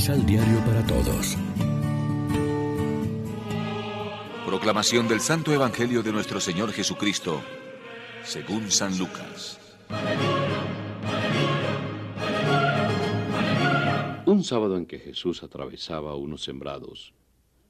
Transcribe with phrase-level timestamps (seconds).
[0.00, 1.36] Misal Diario para Todos.
[4.46, 7.42] Proclamación del Santo Evangelio de nuestro Señor Jesucristo,
[8.24, 9.60] según San Lucas.
[14.24, 17.12] Un sábado en que Jesús atravesaba unos sembrados,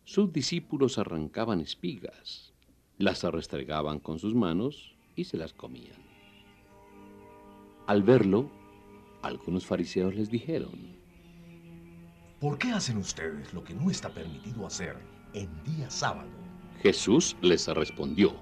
[0.05, 2.53] sus discípulos arrancaban espigas,
[2.97, 5.99] las arrestregaban con sus manos y se las comían.
[7.89, 8.49] Al verlo,
[9.21, 11.00] algunos fariseos les dijeron,
[12.41, 14.97] ¿Por qué hacen ustedes lo que no está permitido hacer
[15.35, 16.31] en día sábado?
[16.83, 18.33] Jesús les respondió,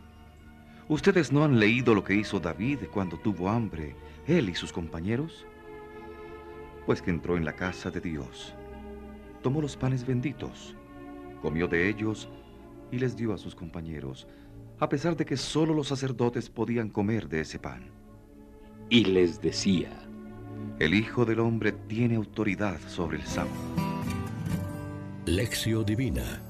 [0.89, 3.97] ¿Ustedes no han leído lo que hizo David cuando tuvo hambre,
[4.29, 5.45] él y sus compañeros?
[6.87, 8.55] Pues que entró en la casa de Dios,
[9.43, 10.77] tomó los panes benditos,
[11.43, 12.29] comió de ellos
[12.93, 14.29] y les dio a sus compañeros,
[14.79, 17.91] a pesar de que solo los sacerdotes podían comer de ese pan.
[18.91, 19.91] Y les decía,
[20.79, 23.88] El Hijo del Hombre tiene autoridad sobre el sábado.
[25.29, 26.43] Lección Divina.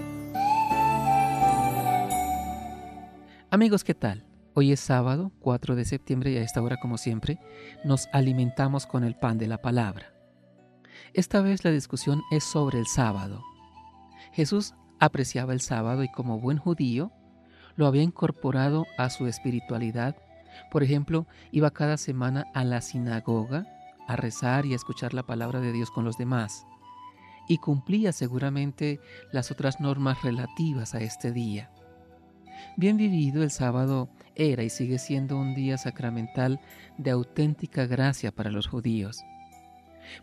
[3.50, 4.24] Amigos, ¿qué tal?
[4.54, 7.40] Hoy es sábado, 4 de septiembre y a esta hora, como siempre,
[7.84, 10.14] nos alimentamos con el pan de la palabra.
[11.12, 13.42] Esta vez la discusión es sobre el sábado.
[14.32, 17.10] Jesús apreciaba el sábado y como buen judío
[17.74, 20.14] lo había incorporado a su espiritualidad.
[20.70, 23.66] Por ejemplo, iba cada semana a la sinagoga
[24.06, 26.64] a rezar y a escuchar la palabra de Dios con los demás.
[27.48, 29.00] Y cumplía seguramente
[29.32, 31.70] las otras normas relativas a este día.
[32.76, 36.60] Bien vivido, el sábado era y sigue siendo un día sacramental
[36.96, 39.24] de auténtica gracia para los judíos.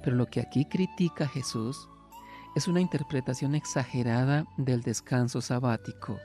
[0.03, 1.89] Pero lo que aquí critica Jesús
[2.55, 6.17] es una interpretación exagerada del descanso sabático.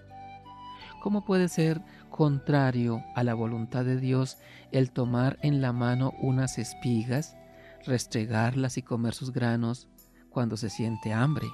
[1.02, 4.38] ¿Cómo puede ser contrario a la voluntad de Dios
[4.70, 7.36] el tomar en la mano unas espigas,
[7.84, 9.88] restregarlas y comer sus granos
[10.30, 11.48] cuando se siente hambre?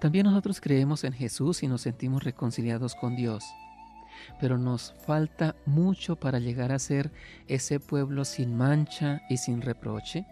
[0.00, 3.44] También nosotros creemos en Jesús y nos sentimos reconciliados con Dios,
[4.40, 7.12] pero nos falta mucho para llegar a ser
[7.46, 10.26] ese pueblo sin mancha y sin reproche,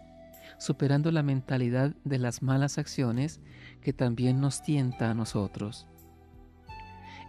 [0.57, 3.39] superando la mentalidad de las malas acciones
[3.81, 5.87] que también nos tienta a nosotros.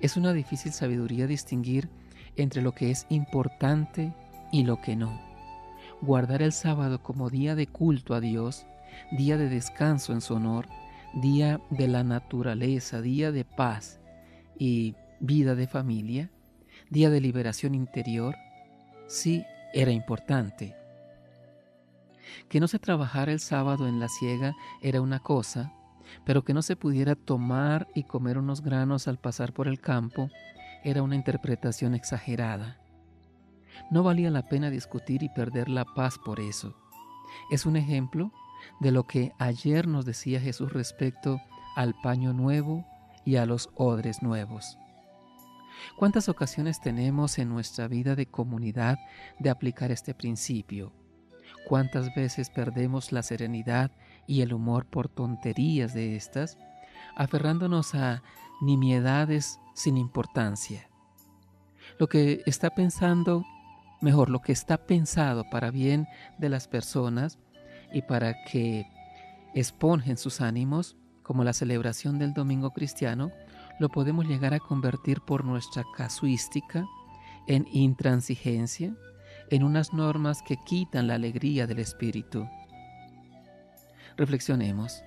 [0.01, 1.89] Es una difícil sabiduría distinguir
[2.37, 4.15] entre lo que es importante
[4.53, 5.21] y lo que no.
[6.01, 8.67] Guardar el sábado como día de culto a Dios,
[9.11, 10.69] día de descanso en su honor,
[11.15, 14.01] día de la naturaleza, día de paz
[14.59, 16.31] y vida de familia,
[16.91, 18.35] día de liberación interior,
[19.07, 20.77] sí era importante.
[22.49, 25.73] Que no se trabajara el sábado en la siega era una cosa,
[26.25, 30.31] pero que no se pudiera tomar y comer unos granos al pasar por el campo
[30.83, 32.79] era una interpretación exagerada.
[33.91, 36.77] No valía la pena discutir y perder la paz por eso.
[37.51, 38.33] Es un ejemplo
[38.81, 41.41] de lo que ayer nos decía Jesús respecto
[41.77, 42.85] al paño nuevo
[43.25, 44.79] y a los odres nuevos.
[45.97, 48.99] ¿Cuántas ocasiones tenemos en nuestra vida de comunidad
[49.39, 50.93] de aplicar este principio?
[51.67, 53.91] ¿Cuántas veces perdemos la serenidad
[54.27, 56.59] y el humor por tonterías de estas,
[57.17, 58.23] aferrándonos a
[58.61, 60.89] nimiedades sin importancia?
[61.99, 63.45] Lo que está pensando,
[64.01, 66.07] mejor, lo que está pensado para bien
[66.39, 67.39] de las personas
[67.95, 68.87] y para que
[69.55, 73.31] esponjen sus ánimos, como la celebración del domingo cristiano,
[73.79, 76.85] lo podemos llegar a convertir por nuestra casuística
[77.47, 78.95] en intransigencia,
[79.51, 82.49] en unas normas que quitan la alegría del espíritu.
[84.17, 85.03] Reflexionemos.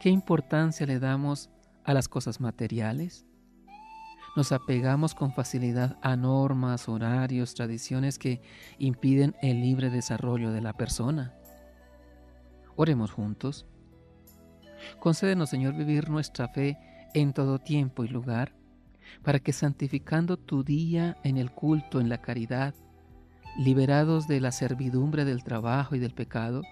[0.00, 1.50] ¿Qué importancia le damos
[1.84, 3.26] a las cosas materiales?
[4.36, 8.40] Nos apegamos con facilidad a normas, horarios, tradiciones que
[8.78, 11.34] impiden el libre desarrollo de la persona.
[12.80, 13.66] Oremos juntos.
[15.00, 16.78] Concédenos, Señor, vivir nuestra fe
[17.12, 18.54] en todo tiempo y lugar,
[19.22, 22.74] para que santificando tu día en el culto, en la caridad,
[23.58, 26.62] liberados de la servidumbre del trabajo y del pecado,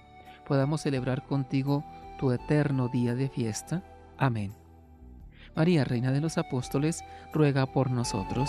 [0.46, 1.84] podamos celebrar contigo
[2.19, 3.84] tu eterno día de fiesta.
[4.16, 4.55] Amén.
[5.55, 8.49] María, Reina de los Apóstoles, ruega por nosotros.